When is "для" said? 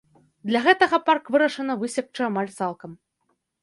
0.51-0.61